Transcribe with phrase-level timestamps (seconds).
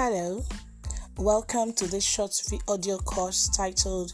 [0.00, 0.44] Hello,
[1.16, 2.30] welcome to this short
[2.68, 4.12] audio course titled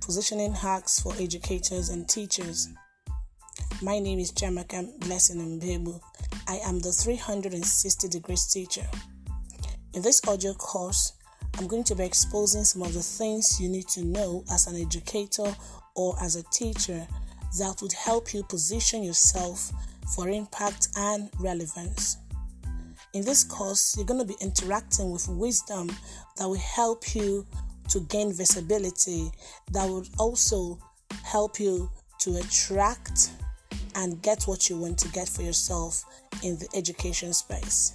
[0.00, 2.70] Positioning Hacks for Educators and Teachers.
[3.82, 6.00] My name is Jamaka Blessing Mbebu.
[6.48, 8.86] I am the 360 degrees teacher.
[9.92, 11.12] In this audio course,
[11.58, 14.80] I'm going to be exposing some of the things you need to know as an
[14.80, 15.54] educator
[15.96, 17.06] or as a teacher
[17.58, 19.70] that would help you position yourself
[20.14, 22.16] for impact and relevance.
[23.16, 25.88] In this course, you're going to be interacting with wisdom
[26.36, 27.46] that will help you
[27.88, 29.32] to gain visibility,
[29.72, 30.78] that will also
[31.24, 33.30] help you to attract
[33.94, 36.04] and get what you want to get for yourself
[36.42, 37.94] in the education space.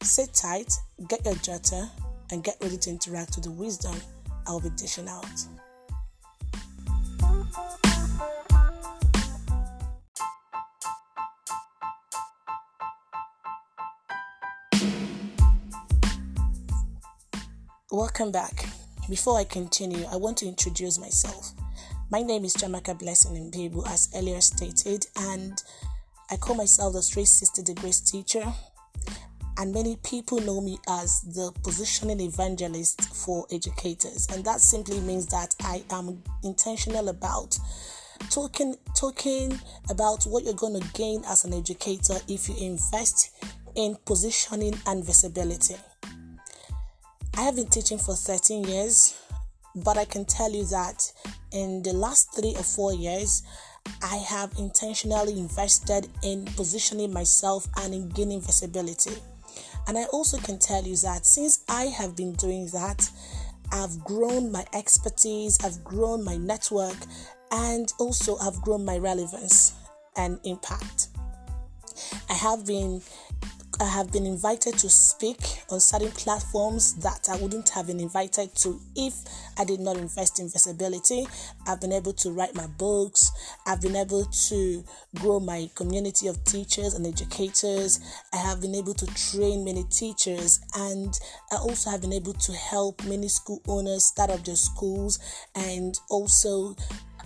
[0.00, 0.72] Sit tight,
[1.06, 1.90] get your jotter,
[2.30, 3.94] and get ready to interact with the wisdom
[4.46, 5.44] I'll be dishing out.
[17.90, 18.64] Welcome back.
[19.10, 21.52] Before I continue, I want to introduce myself.
[22.10, 25.62] My name is Jamaka Blessing Mbebu, as earlier stated, and
[26.30, 28.42] I call myself the 360 degrees teacher.
[29.58, 35.26] And many people know me as the positioning evangelist for educators, and that simply means
[35.26, 37.58] that I am intentional about
[38.30, 43.30] talking talking about what you're going to gain as an educator if you invest
[43.74, 45.76] in positioning and visibility.
[47.36, 49.18] I have been teaching for 13 years,
[49.74, 51.12] but I can tell you that
[51.50, 53.42] in the last three or four years,
[54.02, 59.16] I have intentionally invested in positioning myself and in gaining visibility.
[59.88, 63.10] And I also can tell you that since I have been doing that,
[63.72, 66.96] I've grown my expertise, I've grown my network,
[67.50, 69.74] and also I've grown my relevance
[70.16, 71.08] and impact.
[72.30, 73.02] I have been
[73.80, 75.38] I have been invited to speak
[75.70, 79.14] on certain platforms that I wouldn't have been invited to if
[79.58, 81.26] I did not invest in visibility.
[81.66, 83.32] I've been able to write my books.
[83.66, 84.84] I've been able to
[85.16, 88.00] grow my community of teachers and educators.
[88.32, 91.18] I have been able to train many teachers and
[91.50, 95.18] I also have been able to help many school owners start up their schools
[95.54, 96.76] and also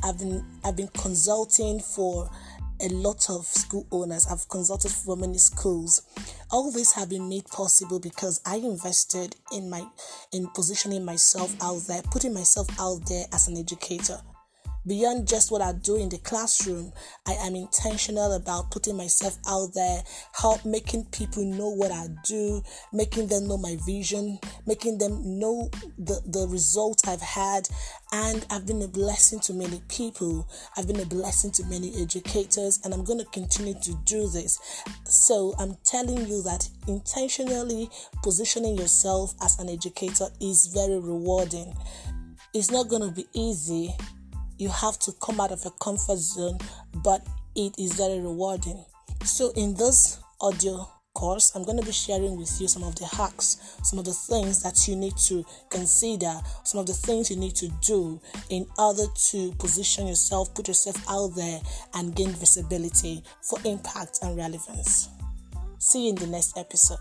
[0.03, 2.31] I've been I've been consulting for
[2.81, 4.27] a lot of school owners.
[4.27, 6.03] I've consulted for many schools.
[6.51, 9.87] All this have been made possible because I invested in my
[10.33, 14.21] in positioning myself out there, putting myself out there as an educator
[14.89, 16.93] beyond just what I do in the classroom,
[17.27, 22.63] I am intentional about putting myself out there, help making people know what I do,
[22.93, 27.69] making them know my vision, making them know the, the results I've had.
[28.11, 30.49] And I've been a blessing to many people.
[30.77, 34.59] I've been a blessing to many educators, and I'm going to continue to do this.
[35.05, 37.91] So I'm telling you that intentionally
[38.23, 41.75] positioning yourself as an educator is very rewarding.
[42.55, 43.95] It's not going to be easy
[44.59, 46.59] you have to come out of a comfort zone,
[47.03, 48.85] but it is very rewarding.
[49.25, 53.07] So, in this audio course, I'm going to be sharing with you some of the
[53.07, 56.33] hacks, some of the things that you need to consider,
[56.63, 58.21] some of the things you need to do
[58.51, 61.61] in order to position yourself, put yourself out there,
[61.95, 65.09] and gain visibility for impact and relevance.
[65.79, 66.99] See you in the next episode.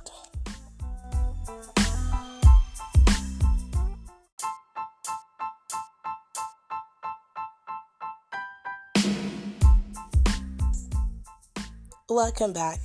[12.09, 12.79] Welcome back.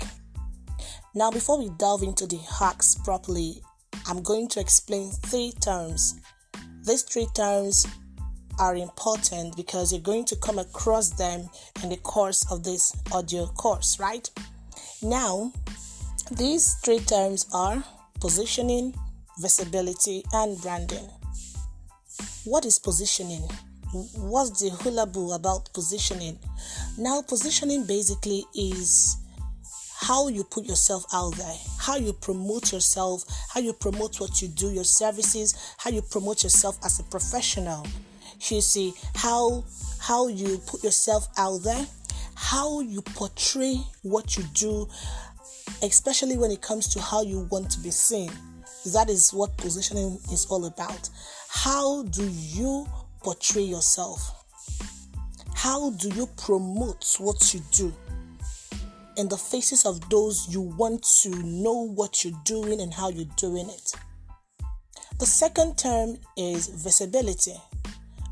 [1.15, 3.63] Now, before we delve into the hacks properly,
[4.09, 6.21] I'm going to explain three terms.
[6.85, 7.87] These three terms
[8.59, 11.49] are important because you're going to come across them
[11.85, 14.29] in the course of this audio course, right?
[15.05, 15.53] Now,
[16.33, 17.85] these three terms are
[18.21, 18.93] positioning,
[19.39, 21.09] visibility, and branding.
[22.43, 23.49] What is positioning?
[23.93, 25.03] what's the hula
[25.35, 26.39] about positioning?
[26.97, 29.17] Now, positioning basically is
[30.03, 34.49] how you put yourself out there, how you promote yourself, how you promote what you
[34.49, 37.87] do, your services, how you promote yourself as a professional.
[38.49, 39.65] You see how
[40.01, 41.87] how you put yourself out there,
[42.35, 44.89] how you portray what you do,
[45.83, 48.33] especially when it comes to how you want to be seen.
[48.87, 51.09] That is what positioning is all about.
[51.49, 52.89] How do you
[53.23, 54.45] portray yourself?
[55.55, 57.95] How do you promote what you do
[59.17, 63.25] in the faces of those you want to know what you're doing and how you're
[63.37, 63.93] doing it?
[65.19, 67.55] The second term is visibility.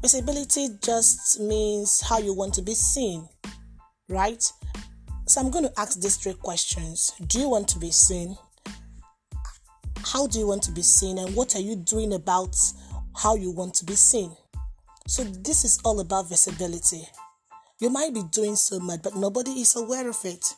[0.02, 3.28] Visibility just means how you want to be seen,
[4.08, 4.42] right?
[5.26, 8.36] So I'm going to ask these three questions Do you want to be seen?
[10.12, 12.56] how do you want to be seen and what are you doing about
[13.16, 14.34] how you want to be seen?
[15.06, 17.02] So, this is all about visibility.
[17.80, 20.54] You might be doing so much, but nobody is aware of it.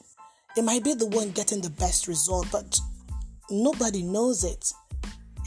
[0.57, 2.79] It might be the one getting the best result, but
[3.51, 4.73] nobody knows it.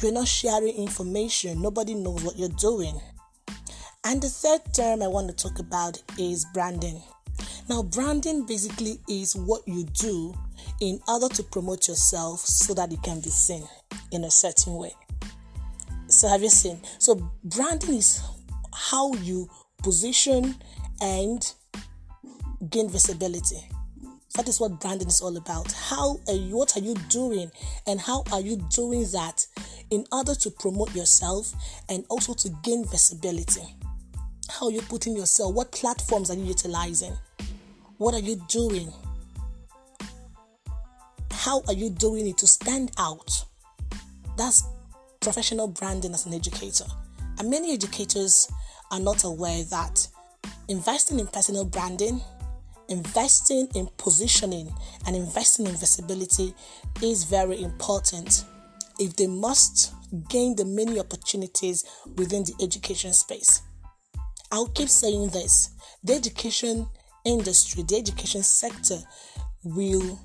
[0.02, 3.00] You're not sharing information, nobody knows what you're doing.
[4.04, 7.02] And the third term I want to talk about is branding.
[7.70, 10.34] Now, branding basically is what you do
[10.82, 13.68] in order to promote yourself so that you can be seen
[14.12, 14.94] in a certain way.
[16.08, 16.80] So, have you seen?
[17.00, 18.22] So, branding is
[18.74, 19.50] how you
[19.82, 20.56] position
[21.02, 21.54] and
[22.70, 23.68] gain visibility.
[24.36, 25.72] That is what branding is all about.
[25.72, 27.52] How you, what are you doing
[27.88, 29.46] and how are you doing that
[29.90, 31.54] in order to promote yourself
[31.88, 33.76] and also to gain visibility?
[34.50, 35.56] How are you putting yourself?
[35.56, 37.14] What platforms are you utilizing?
[37.98, 38.92] What are you doing?
[41.32, 43.46] How are you doing it to stand out?
[44.38, 44.64] That's
[45.22, 46.86] professional branding as an educator.
[47.40, 48.52] And many educators
[48.92, 50.08] are not aware that
[50.68, 52.22] investing in personal branding,
[52.90, 54.74] investing in positioning,
[55.06, 56.54] and investing in visibility
[57.02, 58.46] is very important
[59.00, 59.94] if they must
[60.30, 61.84] gain the many opportunities
[62.18, 63.62] within the education space.
[64.52, 65.72] I'll keep saying this
[66.04, 66.88] the education
[67.26, 69.00] industry, the education sector
[69.64, 70.20] will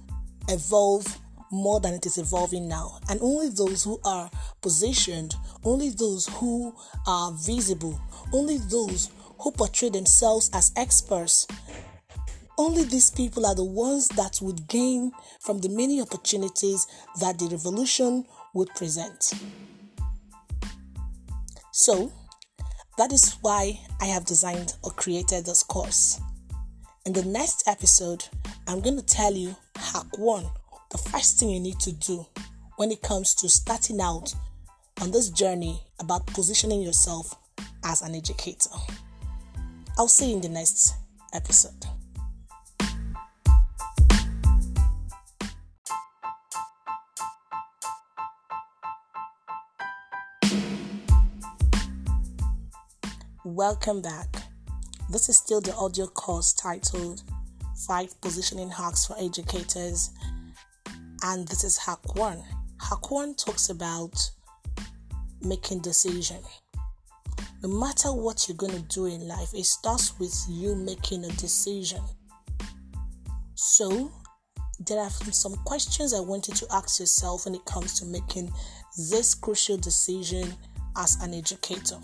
[0.49, 1.19] evolve
[1.51, 2.99] more than it is evolving now.
[3.09, 4.31] And only those who are
[4.61, 5.35] positioned,
[5.65, 6.75] only those who
[7.07, 8.01] are visible,
[8.33, 9.11] only those
[9.41, 11.47] who portray themselves as experts,
[12.61, 16.87] only these people are the ones that would gain from the many opportunities
[17.19, 19.33] that the revolution would present.
[21.73, 22.13] So,
[22.99, 26.21] that is why I have designed or created this course.
[27.07, 28.27] In the next episode,
[28.69, 30.45] I'm going to tell you hack one,
[30.91, 32.27] the first thing you need to do
[32.77, 34.35] when it comes to starting out
[35.01, 37.35] on this journey about positioning yourself
[37.87, 38.69] as an educator.
[39.97, 40.95] I'll see you in the next
[41.33, 41.87] episode.
[53.61, 54.37] Welcome back.
[55.11, 57.23] This is still the audio course titled
[57.87, 60.13] Five Positioning Hacks for Educators,
[61.23, 62.43] and this is Hack 1.
[62.81, 64.31] Hack 1 talks about
[65.43, 66.39] making decision.
[67.63, 71.33] No matter what you're going to do in life, it starts with you making a
[71.33, 72.01] decision.
[73.57, 74.11] So,
[74.87, 78.51] there are some questions I want you to ask yourself when it comes to making
[79.11, 80.55] this crucial decision
[80.97, 81.99] as an educator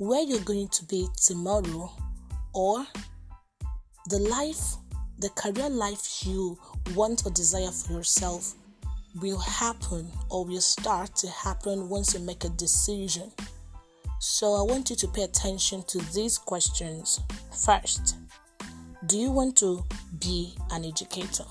[0.00, 1.92] where you're going to be tomorrow
[2.54, 2.86] or
[4.08, 4.76] the life,
[5.18, 6.58] the career life you
[6.94, 8.54] want or desire for yourself
[9.20, 13.30] will happen or will start to happen once you make a decision.
[14.20, 17.20] So I want you to pay attention to these questions.
[17.62, 18.16] First,
[19.04, 19.84] do you want to
[20.18, 21.44] be an educator?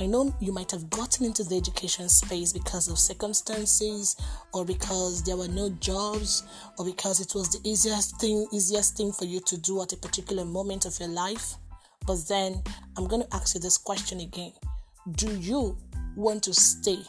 [0.00, 4.16] I know you might have gotten into the education space because of circumstances
[4.54, 6.44] or because there were no jobs
[6.78, 9.98] or because it was the easiest thing easiest thing for you to do at a
[9.98, 11.56] particular moment of your life.
[12.06, 12.62] But then
[12.96, 14.54] I'm going to ask you this question again.
[15.16, 15.76] Do you
[16.16, 17.02] want to stay?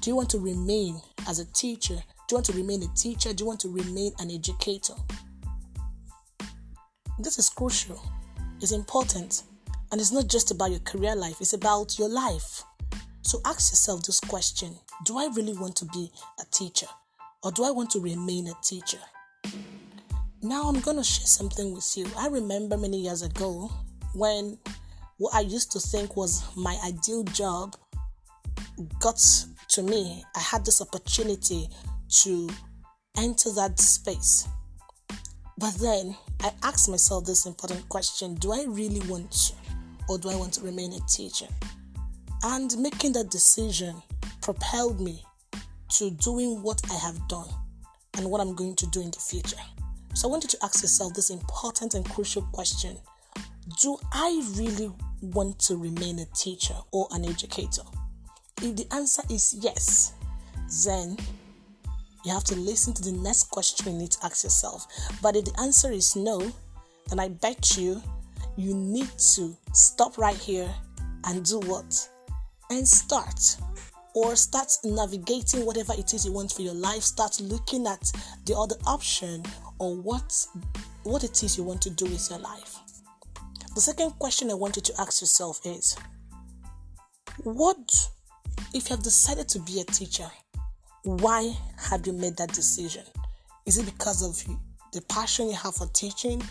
[0.00, 1.96] Do you want to remain as a teacher?
[1.96, 3.34] Do you want to remain a teacher?
[3.34, 4.94] Do you want to remain an educator?
[7.18, 8.00] This is crucial.
[8.62, 9.42] It's important
[9.90, 12.62] and it's not just about your career life, it's about your life.
[13.22, 16.86] So ask yourself this question Do I really want to be a teacher?
[17.42, 18.98] Or do I want to remain a teacher?
[20.42, 22.06] Now I'm going to share something with you.
[22.16, 23.70] I remember many years ago
[24.14, 24.58] when
[25.18, 27.76] what I used to think was my ideal job
[29.00, 29.20] got
[29.68, 30.24] to me.
[30.34, 31.68] I had this opportunity
[32.22, 32.48] to
[33.16, 34.48] enter that space.
[35.58, 39.59] But then I asked myself this important question Do I really want to?
[40.10, 41.46] Or do I want to remain a teacher?
[42.42, 44.02] And making that decision
[44.42, 45.22] propelled me
[45.90, 47.48] to doing what I have done
[48.16, 49.56] and what I'm going to do in the future.
[50.14, 52.98] So I want you to ask yourself this important and crucial question
[53.80, 57.82] Do I really want to remain a teacher or an educator?
[58.62, 60.14] If the answer is yes,
[60.84, 61.16] then
[62.24, 64.88] you have to listen to the next question you need to ask yourself.
[65.22, 66.52] But if the answer is no,
[67.08, 68.02] then I bet you
[68.60, 70.72] you need to stop right here
[71.24, 72.08] and do what?
[72.70, 73.56] And start.
[74.14, 77.02] Or start navigating whatever it is you want for your life.
[77.02, 78.10] Start looking at
[78.44, 79.42] the other option
[79.78, 80.46] or what
[81.04, 82.76] what it is you want to do with your life.
[83.74, 85.96] The second question I want you to ask yourself is
[87.44, 87.78] what
[88.74, 90.28] if you have decided to be a teacher,
[91.04, 93.04] why have you made that decision?
[93.64, 94.56] Is it because of
[94.92, 96.42] the passion you have for teaching?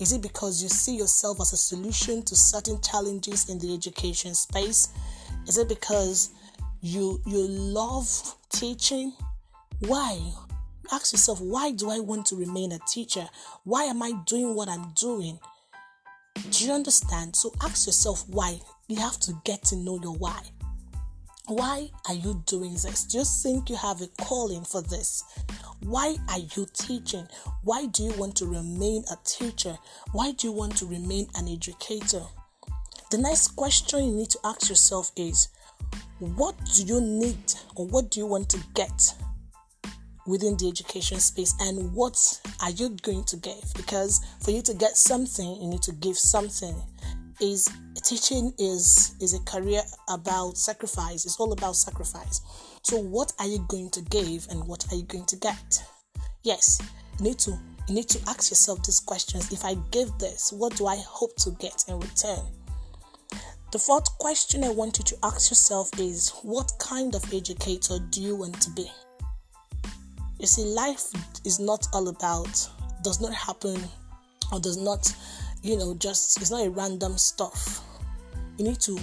[0.00, 4.34] Is it because you see yourself as a solution to certain challenges in the education
[4.34, 4.88] space?
[5.46, 6.30] Is it because
[6.80, 8.06] you you love
[8.50, 9.12] teaching?
[9.80, 10.18] Why?
[10.90, 13.28] Ask yourself, why do I want to remain a teacher?
[13.64, 15.38] Why am I doing what I'm doing?
[16.50, 17.36] Do you understand?
[17.36, 18.58] So ask yourself why.
[18.88, 20.40] You have to get to know your why.
[21.50, 23.02] Why are you doing this?
[23.02, 25.24] Do you think you have a calling for this?
[25.80, 27.26] Why are you teaching?
[27.64, 29.76] Why do you want to remain a teacher?
[30.12, 32.22] Why do you want to remain an educator?
[33.10, 35.48] The next question you need to ask yourself is
[36.20, 39.12] what do you need or what do you want to get
[40.28, 42.16] within the education space and what
[42.62, 46.16] are you going to give because for you to get something you need to give
[46.16, 46.80] something
[47.40, 47.68] is
[48.04, 51.24] teaching is is a career about sacrifice.
[51.24, 52.40] It's all about sacrifice.
[52.82, 55.82] So what are you going to give and what are you going to get?
[56.42, 56.80] Yes
[57.20, 59.52] you need to you need to ask yourself these questions.
[59.52, 62.44] If i give this what do i hope to get in return?
[63.72, 68.20] The fourth question i want you to ask yourself is what kind of educator do
[68.20, 68.90] you want to be?
[70.38, 71.04] You see, life
[71.44, 72.68] is not all about,
[73.02, 73.78] does not happen,
[74.50, 75.14] or does not,
[75.62, 77.82] you know, just, it's not a random stuff.
[78.56, 78.98] You need to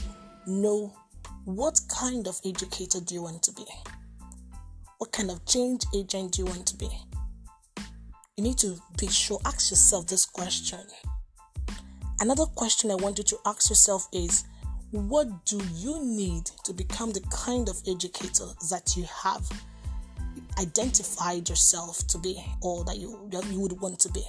[0.45, 0.95] know
[1.45, 3.65] what kind of educator do you want to be?
[4.97, 6.89] What kind of change agent do you want to be?
[8.35, 10.79] You need to be sure, ask yourself this question.
[12.19, 14.45] Another question I want you to ask yourself is
[14.91, 19.47] what do you need to become the kind of educator that you have
[20.59, 24.23] identified yourself to be or that you, that you would want to be.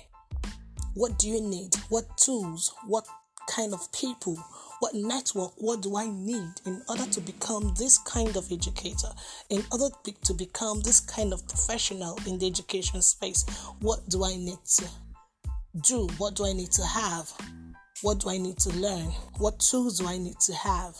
[0.98, 1.76] What do you need?
[1.90, 2.74] What tools?
[2.84, 3.06] What
[3.48, 4.34] kind of people?
[4.80, 5.52] What network?
[5.58, 9.06] What do I need in order to become this kind of educator?
[9.48, 13.44] In order to become this kind of professional in the education space?
[13.78, 14.88] What do I need to
[15.82, 16.08] do?
[16.18, 17.30] What do I need to have?
[18.02, 19.06] What do I need to learn?
[19.36, 20.96] What tools do I need to have?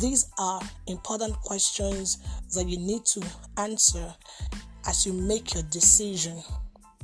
[0.00, 2.18] These are important questions
[2.52, 3.22] that you need to
[3.58, 4.12] answer
[4.88, 6.42] as you make your decision.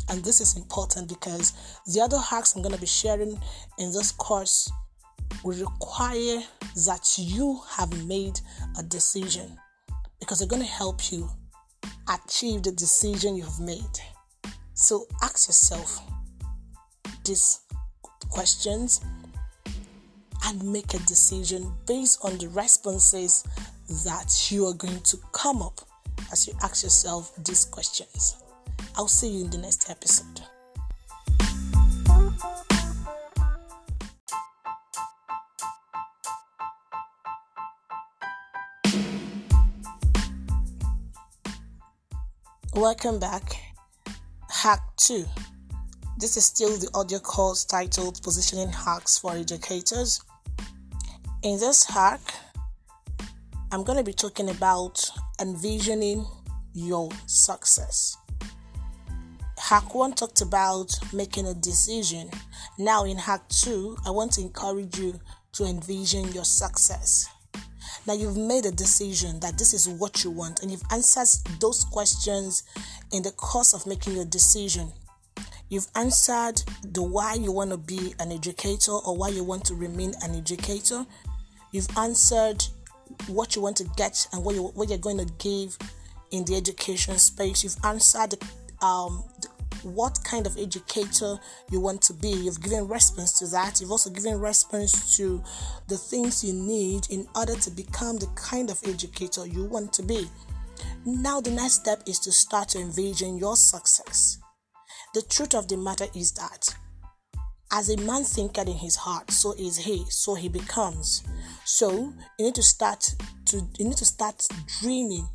[0.09, 1.53] And this is important because
[1.87, 3.39] the other hacks I'm going to be sharing
[3.79, 4.71] in this course
[5.43, 6.43] will require
[6.87, 8.41] that you have made
[8.79, 9.59] a decision
[10.21, 11.29] because they're going to help you
[12.09, 13.99] achieve the decision you have made.
[14.75, 16.01] So ask yourself
[17.25, 17.61] these
[18.31, 19.01] questions
[20.47, 23.45] and make a decision based on the responses
[24.05, 25.81] that you are going to come up
[26.33, 28.37] as you ask yourself these questions.
[28.97, 30.43] I'll see you in the next episode.
[42.75, 43.57] Welcome back.
[44.51, 45.25] Hack 2.
[46.19, 50.21] This is still the audio course titled Positioning Hacks for Educators.
[51.43, 52.21] In this hack,
[53.71, 55.09] I'm going to be talking about
[55.41, 56.27] envisioning
[56.73, 58.17] your success.
[59.65, 62.29] Hack 1 talked about making a decision.
[62.77, 65.19] Now, in Hack 2, I want to encourage you
[65.53, 67.31] to envision your success.
[68.07, 71.29] Now, you've made a decision that this is what you want, and you've answered
[71.61, 72.65] those questions
[73.11, 74.93] in the course of making your decision.
[75.71, 79.75] You've answered the why you want to be an educator or why you want to
[79.75, 81.07] remain an educator.
[81.73, 82.63] You've answered
[83.29, 85.79] what you want to get and what, you, what you're going to give
[86.33, 87.65] in the education space.
[87.65, 88.35] You've answered
[88.83, 89.25] um,
[89.85, 91.37] what kind of educator
[91.71, 92.31] you want to be.
[92.31, 93.81] You've given response to that.
[93.81, 95.43] You've also given response to
[95.89, 100.03] the things you need in order to become the kind of educator you want to
[100.03, 100.29] be.
[101.05, 104.39] Now, the next step is to start to envision your success.
[105.13, 106.75] The truth of the matter is that
[107.75, 111.25] as a man thinketh in his heart, so is he, so he becomes.
[111.65, 113.13] So you need to start
[113.47, 114.47] to you need to start
[114.81, 115.29] dreaming.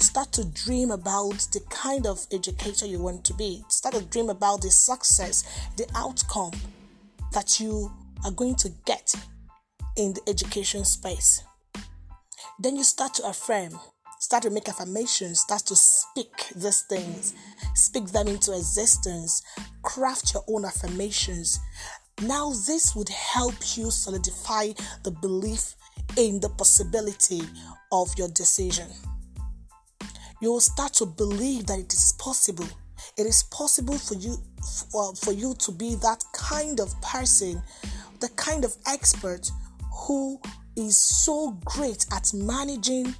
[0.00, 3.62] Start to dream about the kind of educator you want to be.
[3.68, 6.50] Start to dream about the success, the outcome
[7.32, 7.92] that you
[8.24, 9.14] are going to get
[9.96, 11.44] in the education space.
[12.58, 13.78] Then you start to affirm,
[14.18, 17.34] start to make affirmations, start to speak these things,
[17.74, 19.42] speak them into existence,
[19.84, 21.60] craft your own affirmations.
[22.22, 24.72] Now, this would help you solidify
[25.02, 25.76] the belief
[26.16, 27.42] in the possibility
[27.92, 28.88] of your decision.
[30.40, 32.68] You will start to believe that it is possible.
[33.16, 34.36] It is possible for you
[34.90, 37.62] for, for you to be that kind of person,
[38.20, 39.50] the kind of expert
[40.06, 40.40] who
[40.76, 43.14] is so great at managing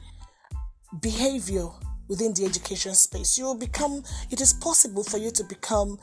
[1.00, 1.68] behavior
[2.08, 3.38] within the education space.
[3.38, 5.98] You will become, it is possible for you to become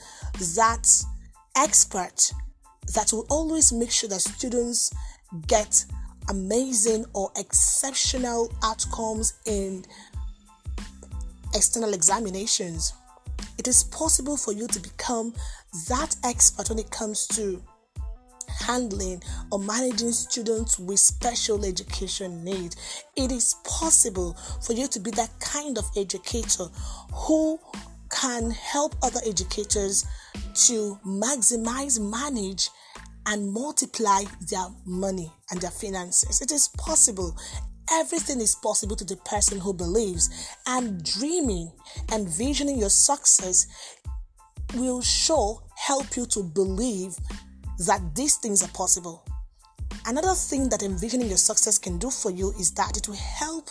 [0.55, 0.87] that
[1.55, 2.31] expert
[2.95, 4.91] that will always make sure that students
[5.47, 5.85] get
[6.29, 9.85] amazing or exceptional outcomes in
[11.53, 12.93] external examinations.
[13.57, 15.33] It is possible for you to become
[15.87, 17.61] that expert when it comes to
[18.59, 23.03] handling or managing students with special education needs.
[23.15, 26.65] It is possible for you to be that kind of educator
[27.13, 27.59] who
[28.09, 30.05] can help other educators
[30.53, 32.69] to maximize, manage,
[33.25, 36.41] and multiply their money and their finances.
[36.41, 37.37] It is possible.
[37.91, 40.29] Everything is possible to the person who believes.
[40.67, 41.71] And dreaming
[42.11, 43.67] and visioning your success
[44.75, 47.15] will sure help you to believe
[47.87, 49.23] that these things are possible.
[50.05, 53.69] Another thing that envisioning your success can do for you is that it will help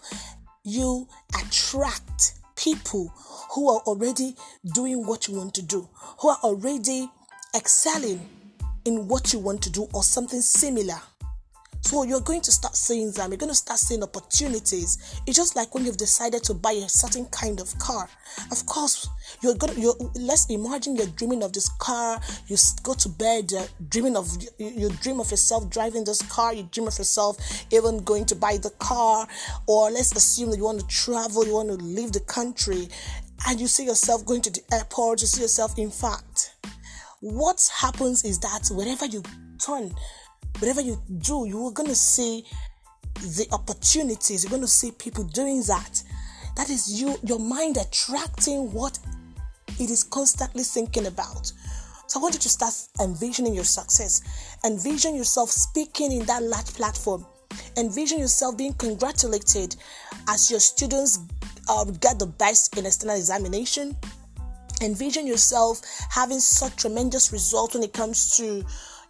[0.64, 1.08] you
[1.40, 3.12] attract people
[3.54, 4.36] who are already
[4.74, 5.88] doing what you want to do,
[6.20, 7.10] who are already
[7.54, 8.28] excelling
[8.84, 11.00] in what you want to do or something similar.
[11.82, 13.30] So you're going to start seeing them.
[13.30, 15.20] You're going to start seeing opportunities.
[15.26, 18.08] It's just like when you've decided to buy a certain kind of car.
[18.52, 19.08] Of course,
[19.42, 19.74] you're going.
[19.74, 22.20] To, you're, let's imagine you're dreaming of this car.
[22.46, 24.28] You go to bed uh, dreaming of.
[24.58, 26.54] You, you dream of yourself driving this car.
[26.54, 27.38] You dream of yourself
[27.72, 29.26] even going to buy the car.
[29.66, 31.46] Or let's assume that you want to travel.
[31.46, 32.88] You want to leave the country,
[33.48, 35.22] and you see yourself going to the airport.
[35.22, 36.54] You see yourself, in fact
[37.20, 39.22] what happens is that wherever you
[39.58, 39.94] turn,
[40.60, 42.44] whatever you do, you are going to see
[43.14, 44.44] the opportunities.
[44.44, 46.02] You're going to see people doing that.
[46.56, 48.98] That is you, your mind attracting what
[49.78, 51.52] it is constantly thinking about.
[52.06, 54.22] So I want you to start envisioning your success.
[54.64, 57.24] Envision yourself speaking in that large platform.
[57.76, 59.76] Envision yourself being congratulated
[60.28, 61.20] as your students
[61.68, 63.96] uh, get the best in external examination
[64.82, 65.80] envision yourself
[66.10, 68.64] having such tremendous results when it comes to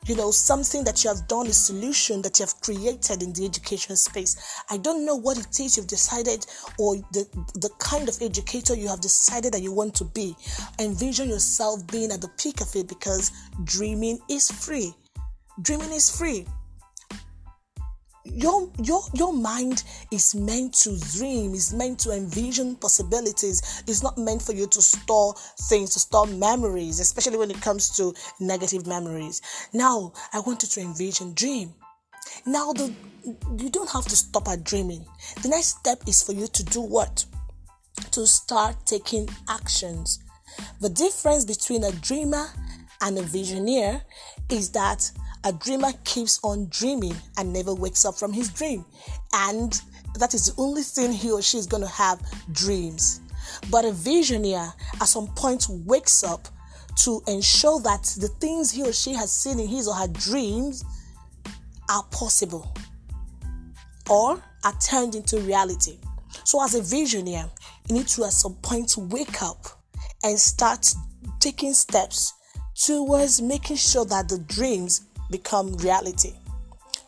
[0.07, 3.45] you know something that you have done a solution that you have created in the
[3.45, 4.63] education space.
[4.71, 6.47] I don't know what it is you've decided
[6.79, 10.37] or the the kind of educator you have decided that you want to be.
[10.79, 13.33] Envision yourself being at the peak of it because
[13.65, 14.95] dreaming is free.
[15.63, 16.47] Dreaming is free
[18.25, 23.83] your your your mind is meant to dream is meant to envision possibilities.
[23.87, 25.35] It's not meant for you to store
[25.69, 29.41] things to store memories especially when it comes to negative memories.
[29.73, 31.75] Now i want you to envision dream.
[32.47, 32.93] Now the
[33.59, 35.05] you don't have to stop at dreaming.
[35.43, 37.25] The next step is for you to do what?
[38.13, 40.23] To start taking actions.
[40.81, 42.47] The difference between a dreamer
[43.01, 44.03] and a visioneer
[44.51, 45.11] is that
[45.45, 48.85] a dreamer keeps on dreaming and never wakes up from his dream.
[49.33, 49.81] And
[50.19, 52.21] that is the only thing he or she is going to have
[52.53, 53.21] dreams.
[53.71, 56.49] But a visioneer at some point wakes up
[57.05, 60.85] to ensure that the things he or she has seen in his or her dreams
[61.89, 62.75] are possible
[64.11, 65.99] or are turned into reality.
[66.45, 67.49] So, as a visioneer,
[67.89, 69.67] you need to at some point wake up
[70.23, 70.93] and start
[71.39, 72.35] taking steps
[72.75, 76.33] towards making sure that the dreams become reality.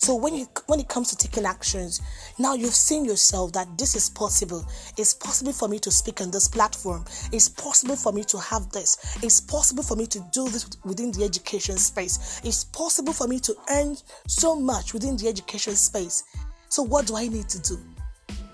[0.02, 2.00] So when you when it comes to taking actions,
[2.36, 4.66] now you've seen yourself that this is possible.
[4.98, 7.04] It's possible for me to speak on this platform.
[7.30, 9.16] It's possible for me to have this.
[9.22, 12.40] It's possible for me to do this within the education space.
[12.42, 16.24] It's possible for me to earn so much within the education space.
[16.68, 17.78] So what do I need to do?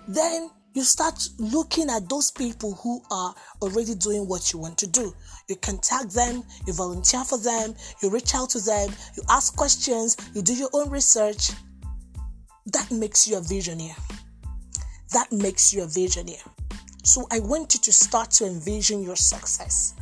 [0.07, 4.87] Then you start looking at those people who are already doing what you want to
[4.87, 5.15] do.
[5.49, 10.17] You contact them, you volunteer for them, you reach out to them, you ask questions,
[10.35, 11.51] you do your own research.
[12.67, 13.95] That makes you a visionary.
[15.13, 16.39] That makes you a visionary.
[17.03, 19.95] So I want you to start to envision your success.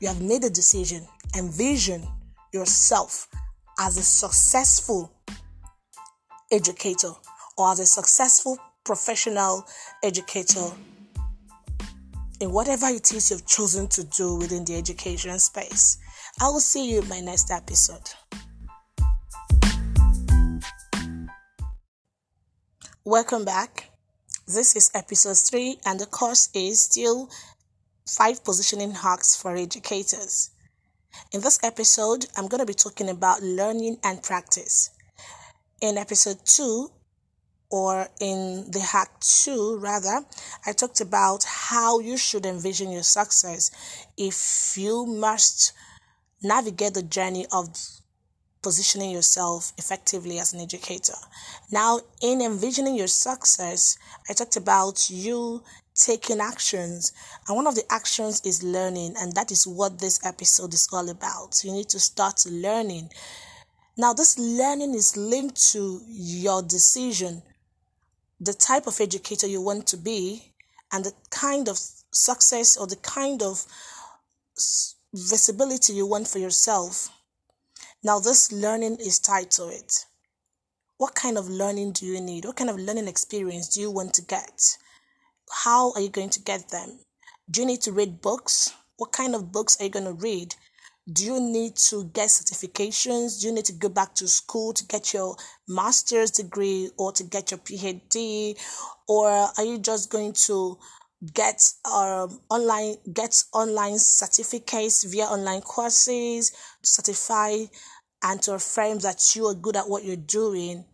[0.00, 1.06] You have made a decision.
[1.36, 2.06] Envision
[2.52, 3.28] yourself
[3.78, 5.10] as a successful
[6.50, 7.12] educator
[7.56, 9.64] or as a successful professional
[10.02, 10.68] educator
[12.40, 15.98] in whatever it is you've chosen to do within the education space.
[16.40, 18.02] I will see you in my next episode.
[23.04, 23.90] Welcome back.
[24.46, 27.30] This is episode 3, and the course is still
[28.08, 30.50] 5 positioning hacks for educators.
[31.32, 34.90] In this episode, I'm going to be talking about learning and practice.
[35.80, 36.88] In episode 2,
[37.72, 40.24] or in the hack two, rather,
[40.66, 43.70] I talked about how you should envision your success
[44.16, 45.72] if you must
[46.42, 47.74] navigate the journey of
[48.62, 51.16] positioning yourself effectively as an educator.
[51.70, 53.96] Now, in envisioning your success,
[54.28, 55.62] I talked about you
[55.94, 57.12] taking actions.
[57.48, 61.08] And one of the actions is learning, and that is what this episode is all
[61.08, 61.64] about.
[61.64, 63.10] You need to start learning.
[63.96, 67.42] Now, this learning is linked to your decision,
[68.42, 70.52] the type of educator you want to be,
[70.92, 71.78] and the kind of
[72.12, 73.64] success or the kind of
[75.14, 77.08] visibility you want for yourself.
[78.02, 80.04] Now, this learning is tied to it.
[80.98, 82.44] What kind of learning do you need?
[82.44, 84.76] What kind of learning experience do you want to get?
[85.64, 86.98] How are you going to get them?
[87.50, 88.72] Do you need to read books?
[88.96, 90.54] What kind of books are you going to read?
[91.10, 93.40] Do you need to get certifications?
[93.40, 95.36] Do you need to go back to school to get your
[95.66, 98.56] master's degree or to get your PhD?
[99.08, 100.78] Or are you just going to
[101.34, 107.56] get um online get online certificates via online courses to certify
[108.24, 110.84] and to affirm that you are good at what you're doing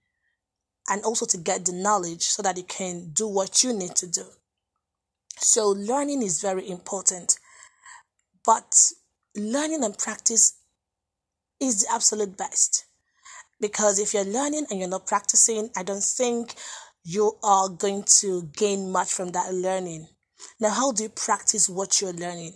[0.90, 4.06] and also to get the knowledge so that you can do what you need to
[4.06, 4.24] do
[5.38, 7.38] so learning is very important
[8.44, 8.92] but
[9.36, 10.54] learning and practice
[11.60, 12.84] is the absolute best
[13.60, 16.54] because if you're learning and you're not practicing i don't think
[17.04, 20.06] you are going to gain much from that learning
[20.60, 22.54] now, how do you practice what you're learning?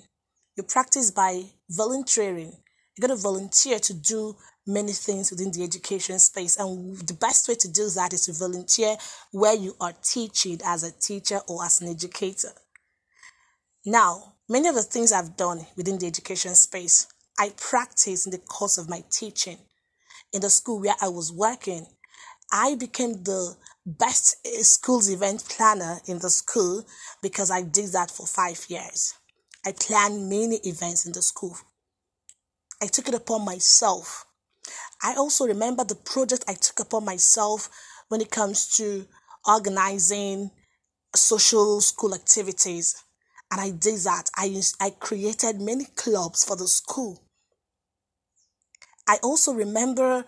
[0.57, 2.53] You practice by volunteering.
[2.97, 6.57] You're going to volunteer to do many things within the education space.
[6.57, 8.97] And the best way to do that is to volunteer
[9.33, 12.53] where you are teaching as a teacher or as an educator.
[13.85, 17.07] Now, many of the things I've done within the education space,
[17.39, 19.57] I practice in the course of my teaching.
[20.31, 21.87] In the school where I was working,
[22.53, 26.85] I became the best eh, school's event planner in the school
[27.23, 29.15] because I did that for five years.
[29.65, 31.57] I planned many events in the school.
[32.83, 34.27] I took it upon myself.
[35.03, 37.71] I also remember the project I took upon myself
[38.09, 39.07] when it comes to
[39.49, 40.51] organizing
[41.17, 43.03] social school activities.
[43.53, 44.31] And I did that.
[44.35, 47.23] I, I created many clubs for the school.
[49.07, 50.25] I also remember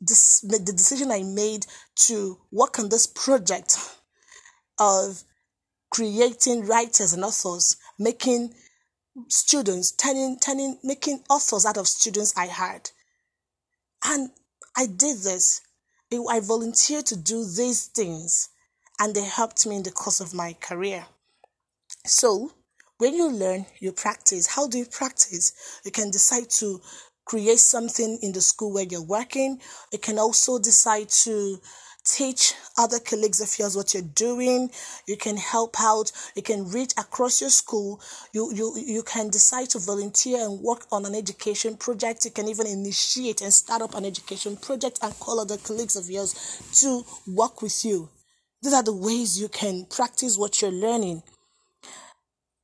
[0.00, 1.66] this the decision I made
[2.06, 3.78] to work on this project
[4.78, 5.22] of
[5.90, 8.54] creating writers and authors, making
[9.28, 12.90] students, turning, turning, making authors out of students I had.
[14.04, 14.30] And
[14.76, 15.60] I did this.
[16.12, 18.48] I volunteered to do these things,
[18.98, 21.06] and they helped me in the course of my career.
[22.04, 22.50] So,
[22.98, 24.48] when you learn, you practice.
[24.48, 25.52] How do you practice?
[25.84, 26.80] You can decide to
[27.24, 29.60] create something in the school where you're working.
[29.92, 31.60] You can also decide to
[32.04, 34.70] teach other colleagues of yours what you're doing.
[35.06, 36.10] You can help out.
[36.34, 38.00] You can reach across your school.
[38.32, 42.24] You, you, you can decide to volunteer and work on an education project.
[42.24, 46.10] You can even initiate and start up an education project and call other colleagues of
[46.10, 46.34] yours
[46.80, 48.08] to work with you.
[48.60, 51.22] These are the ways you can practice what you're learning.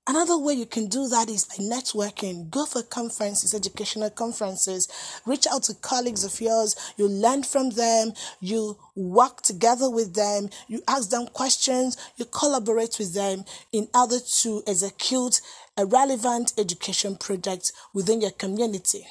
[0.08, 2.48] Another way you can do that is by networking.
[2.48, 4.88] Go for conferences, educational conferences.
[5.26, 6.74] Reach out to colleagues of yours.
[6.96, 8.14] You learn from them.
[8.40, 10.48] You work together with them.
[10.66, 11.98] You ask them questions.
[12.16, 15.42] You collaborate with them in order to execute
[15.76, 19.04] a relevant education project within your community.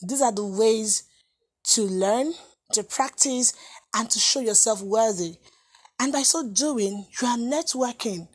[0.00, 1.02] These are the ways
[1.64, 2.32] to learn,
[2.72, 3.52] to practice,
[3.94, 5.34] and to show yourself worthy.
[6.00, 8.28] And by so doing, you are networking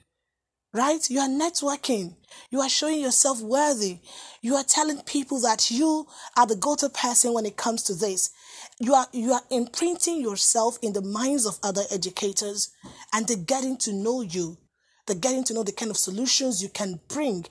[0.73, 1.09] right?
[1.09, 2.15] You are networking.
[2.49, 3.99] You are showing yourself worthy.
[4.41, 8.29] You are telling people that you are the go-to person when it comes to this.
[8.79, 12.71] You are you are imprinting yourself in the minds of other educators
[13.13, 14.57] and they're getting to know you.
[15.05, 17.45] They're getting to know the kind of solutions you can bring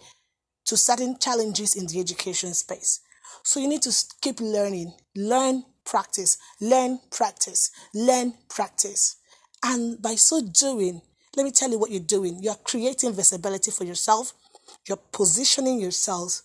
[0.66, 3.00] to certain challenges in the education space.
[3.42, 9.16] So you need to keep learning, learn, practice, learn, practice, learn, practice.
[9.64, 11.00] And by so doing,
[11.37, 12.38] let me tell you what you're doing.
[12.42, 14.33] You're creating visibility for yourself,
[14.88, 16.42] you're positioning yourself,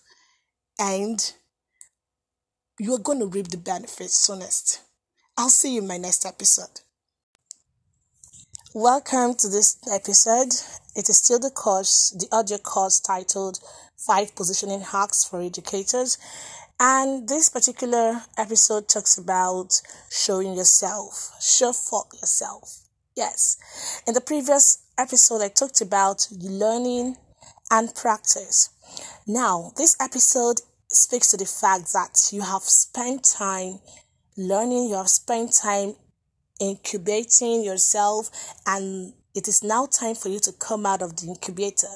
[0.78, 1.32] and
[2.78, 4.82] you're going to reap the benefits soonest.
[5.36, 6.80] I'll see you in my next episode.
[8.74, 10.52] Welcome to this episode.
[10.94, 13.60] It is still the course, the audio course titled
[13.96, 16.18] Five Positioning Hacks for Educators.
[16.78, 21.32] And this particular episode talks about showing yourself.
[21.40, 22.82] Show for yourself.
[23.14, 24.02] Yes.
[24.06, 27.16] In the previous episode, I talked about learning
[27.70, 28.70] and practice.
[29.26, 33.80] Now, this episode speaks to the fact that you have spent time
[34.36, 35.94] learning, you have spent time
[36.58, 38.30] incubating yourself,
[38.66, 41.88] and it is now time for you to come out of the incubator.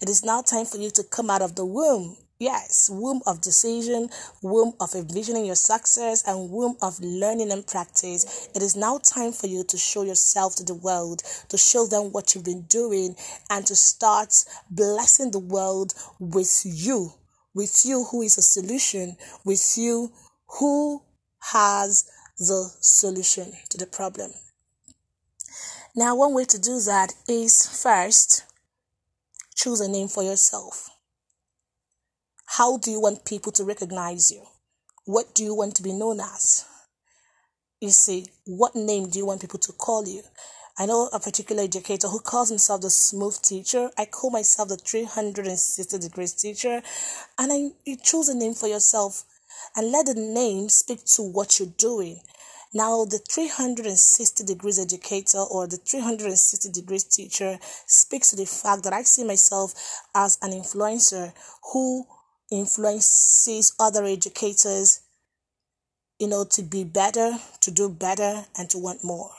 [0.00, 3.40] It is now time for you to come out of the womb Yes, womb of
[3.40, 4.10] decision,
[4.42, 8.48] womb of envisioning your success, and womb of learning and practice.
[8.54, 12.10] It is now time for you to show yourself to the world, to show them
[12.10, 13.14] what you've been doing,
[13.50, 17.12] and to start blessing the world with you,
[17.54, 20.10] with you who is a solution, with you
[20.58, 21.02] who
[21.52, 22.04] has
[22.38, 24.32] the solution to the problem.
[25.94, 28.42] Now, one way to do that is first
[29.54, 30.90] choose a name for yourself.
[32.46, 34.44] How do you want people to recognize you?
[35.04, 36.64] What do you want to be known as?
[37.80, 40.22] You see, what name do you want people to call you?
[40.78, 43.90] I know a particular educator who calls himself the smooth teacher.
[43.96, 46.82] I call myself the 360 degrees teacher.
[47.38, 49.24] And I, you choose a name for yourself
[49.76, 52.20] and let the name speak to what you're doing.
[52.72, 58.92] Now, the 360 degrees educator or the 360 degrees teacher speaks to the fact that
[58.92, 59.74] I see myself
[60.12, 61.32] as an influencer
[61.72, 62.04] who
[62.58, 65.00] influences other educators,
[66.18, 69.30] you know, to be better, to do better, and to want more.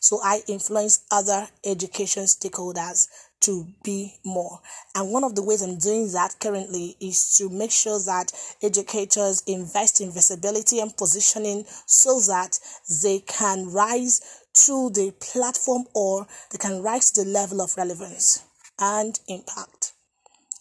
[0.00, 3.06] So I influence other education stakeholders
[3.42, 4.60] to be more.
[4.96, 9.42] And one of the ways I'm doing that currently is to make sure that educators
[9.46, 12.58] invest in visibility and positioning so that
[13.02, 14.20] they can rise
[14.54, 18.42] to the platform or they can rise to the level of relevance
[18.80, 19.92] and impact.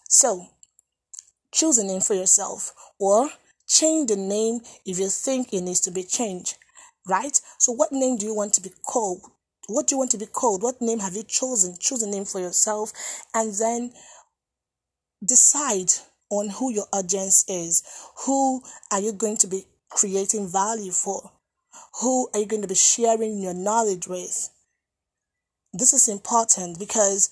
[0.08, 0.48] So
[1.52, 3.30] choose a name for yourself or
[3.68, 6.58] change the name if you think it needs to be changed
[7.08, 7.40] right?
[7.58, 9.22] So what name do you want to be called?
[9.68, 10.64] What do you want to be called?
[10.64, 11.76] What name have you chosen?
[11.80, 12.92] Choose a name for yourself
[13.34, 13.94] and then
[15.26, 15.92] decide
[16.30, 17.84] on who your audience is.
[18.26, 18.62] Who
[18.92, 21.32] are you going to be creating value for?
[22.02, 24.50] Who are you going to be sharing your knowledge with?
[25.74, 27.30] This is important because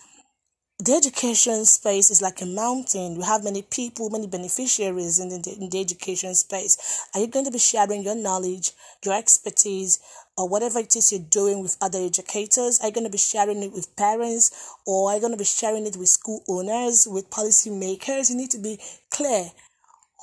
[0.81, 3.17] the education space is like a mountain.
[3.17, 7.05] We have many people, many beneficiaries in the, in the education space.
[7.13, 8.71] Are you going to be sharing your knowledge,
[9.03, 9.99] your expertise,
[10.37, 12.79] or whatever it is you're doing with other educators?
[12.79, 14.51] Are you going to be sharing it with parents,
[14.87, 18.29] or are you going to be sharing it with school owners, with policymakers?
[18.29, 18.79] You need to be
[19.11, 19.51] clear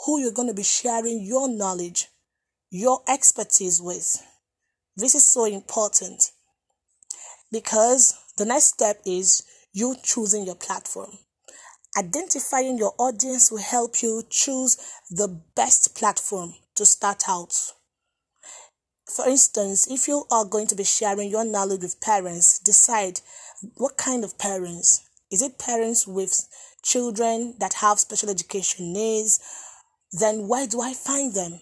[0.06, 2.08] who you're going to be sharing your knowledge,
[2.70, 4.22] your expertise with.
[4.96, 6.30] This is so important
[7.52, 9.42] because the next step is
[9.76, 11.10] you choosing your platform.
[11.98, 14.78] Identifying your audience will help you choose
[15.10, 17.54] the best platform to start out.
[19.04, 23.20] For instance, if you are going to be sharing your knowledge with parents, decide
[23.76, 25.06] what kind of parents.
[25.30, 26.48] Is it parents with
[26.82, 29.38] children that have special education needs?
[30.10, 31.60] Then where do I find them?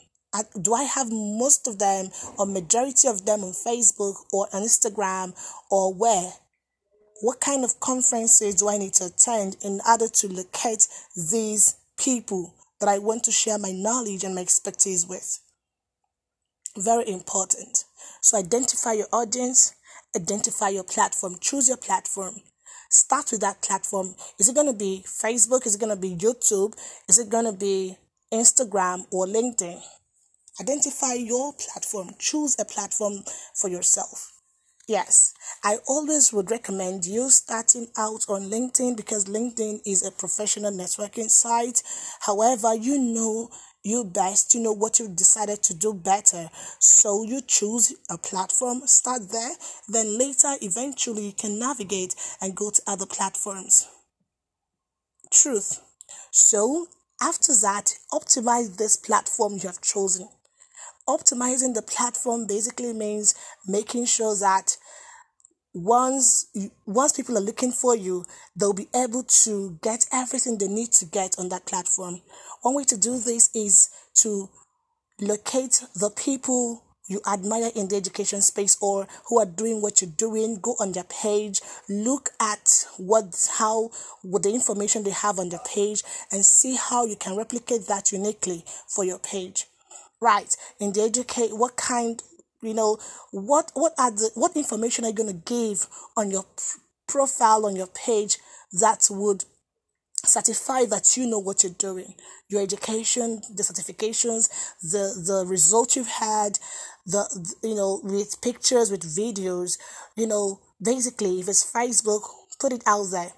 [0.62, 5.34] Do I have most of them or majority of them on Facebook or on Instagram
[5.68, 6.32] or where?
[7.24, 12.54] What kind of conferences do I need to attend in order to locate these people
[12.80, 15.40] that I want to share my knowledge and my expertise with?
[16.76, 17.84] Very important.
[18.20, 19.74] So identify your audience,
[20.14, 22.42] identify your platform, choose your platform.
[22.90, 24.16] Start with that platform.
[24.38, 25.66] Is it going to be Facebook?
[25.66, 26.74] Is it going to be YouTube?
[27.08, 27.96] Is it going to be
[28.34, 29.80] Instagram or LinkedIn?
[30.60, 32.10] Identify your platform.
[32.18, 34.33] Choose a platform for yourself.
[34.86, 40.72] Yes, I always would recommend you starting out on LinkedIn because LinkedIn is a professional
[40.72, 41.82] networking site.
[42.20, 43.48] However, you know
[43.82, 46.50] you best, you know what you decided to do better.
[46.80, 49.52] So you choose a platform, start there,
[49.88, 53.86] then later, eventually, you can navigate and go to other platforms.
[55.30, 55.80] Truth.
[56.30, 56.88] So
[57.22, 60.28] after that, optimize this platform you have chosen
[61.08, 63.34] optimizing the platform basically means
[63.66, 64.76] making sure that
[65.74, 66.46] once
[66.86, 68.24] once people are looking for you
[68.56, 72.20] they'll be able to get everything they need to get on that platform.
[72.62, 74.48] One way to do this is to
[75.20, 80.10] locate the people you admire in the education space or who are doing what you're
[80.16, 80.58] doing.
[80.62, 83.90] Go on their page look at what how
[84.22, 88.12] what the information they have on their page and see how you can replicate that
[88.12, 89.66] uniquely for your page
[90.24, 92.22] right and the educate what kind
[92.62, 92.98] you know
[93.30, 96.44] what what are the what information are you going to give on your
[97.06, 98.38] profile on your page
[98.72, 99.44] that would
[100.24, 102.14] certify that you know what you're doing?
[102.48, 104.48] Your education the certifications
[104.80, 106.58] the the results you've had
[107.06, 107.22] the
[107.62, 109.78] you know with pictures with videos
[110.16, 112.22] you know basically if it's facebook
[112.58, 113.32] put it out there.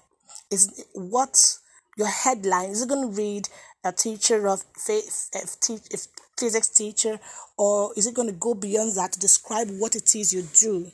[0.49, 1.57] Is what
[1.97, 3.49] your headline is it going to read
[3.83, 5.57] a teacher of faith if,
[5.91, 7.19] if physics teacher,
[7.57, 10.91] or is it going to go beyond that to describe what it is you do?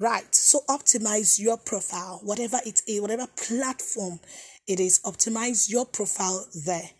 [0.00, 0.32] Right.
[0.32, 4.20] So optimize your profile, whatever it is, whatever platform
[4.68, 6.90] it is optimize your profile there.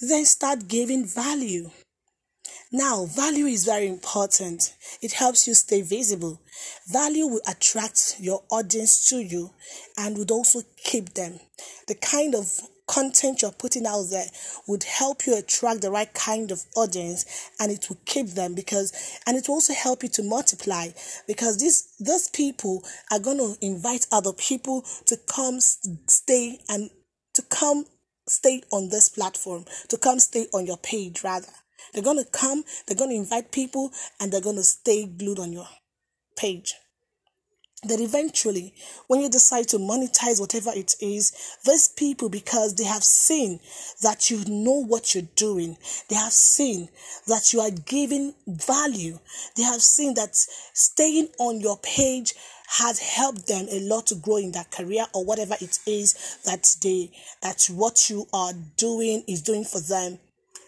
[0.00, 1.70] Then start giving value.
[2.70, 4.74] Now, value is very important.
[5.00, 6.40] It helps you stay visible.
[6.88, 9.50] Value will attract your audience to you
[9.96, 11.40] and would also keep them.
[11.86, 14.26] The kind of content you're putting out there
[14.66, 19.20] would help you attract the right kind of audience and it will keep them because
[19.26, 20.88] and it will also help you to multiply
[21.26, 26.90] because these those people are going to invite other people to come stay and
[27.34, 27.84] to come
[28.26, 31.48] stay on this platform to come stay on your page rather
[31.92, 35.38] they're going to come, they're going to invite people, and they're going to stay glued
[35.38, 35.68] on your
[36.36, 36.74] page.
[37.84, 38.74] That eventually,
[39.06, 43.60] when you decide to monetize whatever it is, these people, because they have seen
[44.02, 45.76] that you know what you're doing,
[46.08, 46.88] they have seen
[47.28, 49.20] that you are giving value,
[49.56, 52.34] they have seen that staying on your page
[52.68, 56.76] has helped them a lot to grow in their career or whatever it is that
[56.82, 57.10] they
[57.42, 60.18] that what you are doing is doing for them.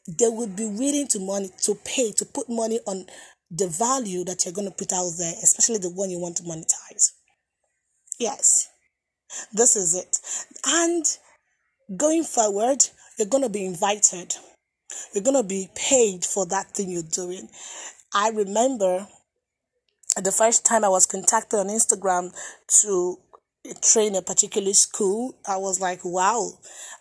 [0.09, 3.07] They would be willing to money to pay to put money on
[3.51, 6.43] the value that you're going to put out there, especially the one you want to
[6.45, 7.13] monetize.
[8.19, 8.69] Yes,
[9.53, 10.19] this is it.
[10.67, 11.05] And
[11.97, 12.87] going forward,
[13.19, 14.35] you're going to be invited.
[15.15, 17.49] You're going to be paid for that thing you're doing.
[18.15, 19.09] I remember
[20.17, 22.33] the first time I was contacted on Instagram
[22.83, 23.19] to
[23.83, 26.53] train a particular school, I was like, wow.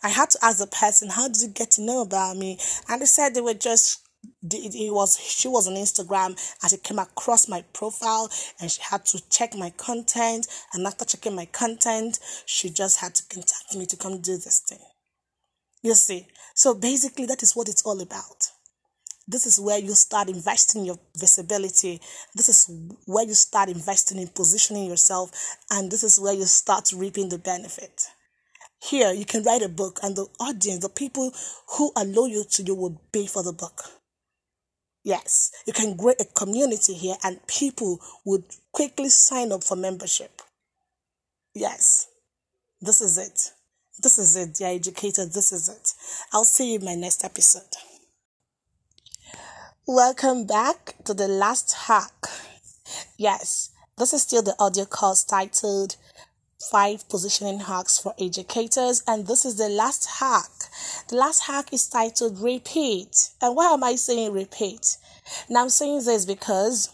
[0.04, 2.60] I had to ask the person, how did you get to know about me?
[2.88, 4.09] And they said they were just
[4.42, 6.30] it was she was on Instagram
[6.62, 8.30] and she came across my profile
[8.60, 13.16] and she had to check my content and after checking my content she just had
[13.16, 14.80] to contact me to come do this thing
[15.82, 18.52] you see so basically that is what it's all about
[19.30, 22.02] this is where you start investing your visibility.
[22.34, 25.30] This is where you start investing in positioning yourself,
[25.70, 28.08] and this is where you start reaping the benefit.
[28.82, 31.32] Here, you can write a book, and the audience, the people
[31.78, 33.99] who are loyal to you, will pay for the book.
[35.04, 40.42] Yes, you can create a community here, and people would quickly sign up for membership.
[41.54, 42.08] Yes,
[42.82, 43.52] this is it.
[44.02, 45.26] This is it, dear educator.
[45.26, 45.94] This is it.
[46.34, 47.76] I'll see you in my next episode.
[49.88, 52.28] Welcome back to the last hack.
[53.18, 55.96] Yes, this is still the audio course titled
[56.62, 60.52] Five Positioning Hacks for Educators, and this is the last hack.
[61.08, 63.30] The last hack is titled Repeat.
[63.42, 64.98] And why am I saying repeat?
[65.50, 66.90] Now, I'm saying this because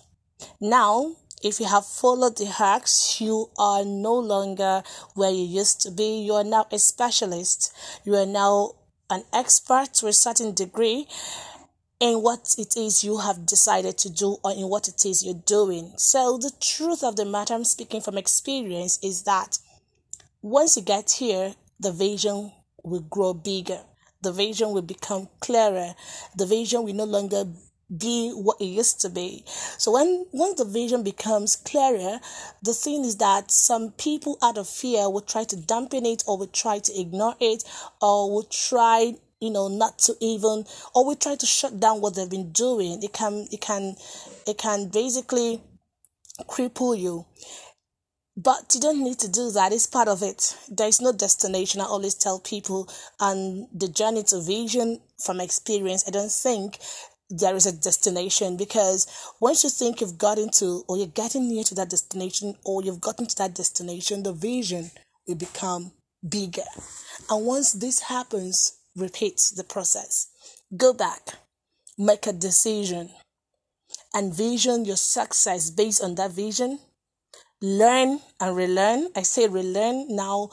[0.62, 4.84] now if you have followed the hacks, you are no longer
[5.16, 6.22] where you used to be.
[6.22, 7.74] You are now a specialist.
[8.04, 8.74] You are now
[9.10, 11.08] an expert to a certain degree
[12.00, 15.34] in what it is you have decided to do or in what it is you're
[15.46, 15.94] doing.
[15.98, 19.60] So, the truth of the matter, I'm speaking from experience, is that
[20.42, 22.52] once you get here, the vision
[22.84, 23.80] will grow bigger,
[24.22, 25.94] the vision will become clearer,
[26.36, 27.46] the vision will no longer
[27.96, 29.44] be what it used to be.
[29.78, 32.20] So when once the vision becomes clearer,
[32.64, 36.38] the thing is that some people out of fear will try to dampen it or
[36.38, 37.64] will try to ignore it
[38.02, 42.16] or will try you know not to even or we try to shut down what
[42.16, 43.02] they've been doing.
[43.04, 43.96] It can it can
[44.48, 45.62] it can basically
[46.44, 47.26] cripple you.
[48.38, 49.72] But you don't need to do that.
[49.72, 50.58] It's part of it.
[50.70, 51.80] There is no destination.
[51.80, 56.78] I always tell people and the journey to vision from experience i don't think
[57.30, 59.08] there is a destination because
[59.40, 63.02] once you think you've gotten to or you're getting near to that destination or you've
[63.02, 64.92] gotten to that destination the vision
[65.28, 65.92] will become
[66.28, 66.64] bigger.
[67.30, 70.28] And once this happens repeat the process.
[70.76, 71.36] Go back,
[71.98, 73.10] make a decision,
[74.14, 76.80] and vision your success based on that vision.
[77.62, 79.10] Learn and relearn.
[79.16, 80.50] I say relearn now.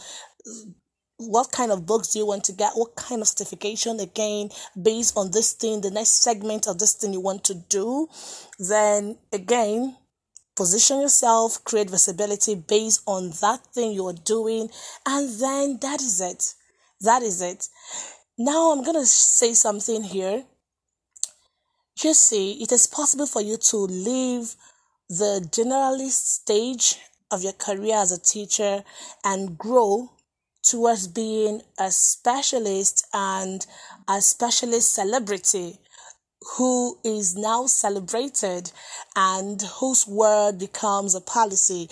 [1.18, 2.72] What kind of books do you want to get?
[2.74, 4.50] What kind of certification again
[4.80, 8.08] based on this thing, the next segment of this thing you want to do?
[8.58, 9.96] Then again,
[10.56, 14.68] position yourself, create visibility based on that thing you are doing,
[15.06, 16.54] and then that is it.
[17.00, 17.68] That is it.
[18.44, 20.42] Now I'm going to say something here.
[22.02, 24.56] You see, it is possible for you to leave
[25.08, 26.98] the generalist stage
[27.30, 28.82] of your career as a teacher
[29.24, 30.10] and grow
[30.60, 33.64] towards being a specialist and
[34.08, 35.78] a specialist celebrity
[36.56, 38.72] who is now celebrated
[39.14, 41.88] and whose word becomes a policy,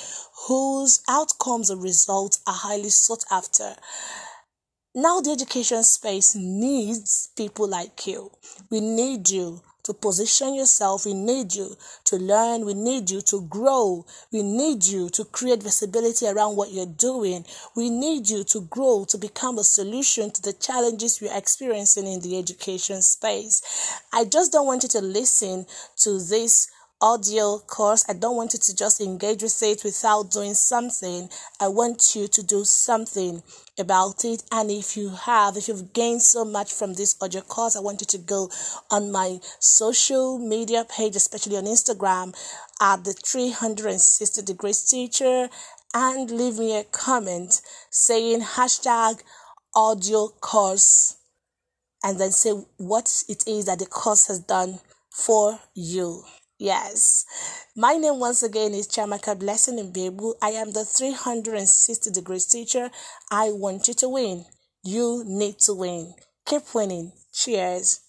[0.49, 3.77] whose outcomes and results are highly sought after.
[4.95, 8.33] Now, the education space needs people like you.
[8.71, 11.07] We need you to position yourself.
[11.07, 11.77] We need you
[12.07, 12.67] to learn.
[12.67, 14.05] We need you to grow.
[14.33, 17.47] We need you to create visibility around what you're doing.
[17.77, 22.21] We need you to grow, to become a solution to the challenges we're experiencing in
[22.21, 23.63] the education space.
[24.13, 25.67] I just don't want you to listen
[25.99, 26.69] to this
[27.01, 28.05] audio course.
[28.09, 31.29] I don't want you to just engage with it without doing something.
[31.61, 33.43] I want you to do something
[33.79, 34.43] about it.
[34.53, 38.01] And if you have, if you've gained so much from this audio course, I want
[38.01, 38.51] you to go
[38.91, 42.35] on my social media page, especially on Instagram,
[42.81, 45.49] at the 360 degrees teacher
[45.95, 49.23] and leave me a comment saying hashtag
[49.75, 51.17] audio course
[52.03, 54.81] and then say what it is that the course has done
[55.11, 56.23] for you.
[56.61, 57.25] Yes.
[57.75, 60.35] My name once again is Chamaka Blessing in Bebu.
[60.43, 62.91] I am the 360 degrees teacher.
[63.31, 64.45] I want you to win.
[64.85, 66.13] You need to win.
[66.45, 67.13] Keep winning.
[67.33, 68.01] Cheers.